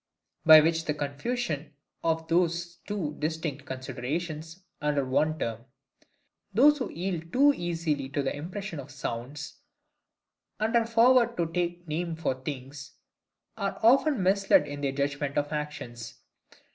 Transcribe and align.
By 0.47 0.61
which 0.61 0.87
confusion 0.87 1.73
of 2.03 2.27
these 2.27 2.77
two 2.87 3.17
distinct 3.19 3.65
considerations 3.67 4.63
under 4.81 5.05
one 5.05 5.37
term, 5.37 5.65
those 6.51 6.79
who 6.79 6.91
yield 6.91 7.31
too 7.31 7.53
easily 7.55 8.09
to 8.09 8.23
the 8.23 8.35
impressions 8.35 8.81
of 8.81 8.89
sounds, 8.89 9.59
and 10.59 10.75
are 10.75 10.87
forward 10.87 11.37
to 11.37 11.45
take 11.53 11.87
names 11.87 12.19
for 12.19 12.33
things, 12.33 12.93
are 13.55 13.79
often 13.83 14.23
misled 14.23 14.67
in 14.67 14.81
their 14.81 14.91
judgment 14.91 15.37
of 15.37 15.53
actions. 15.53 16.15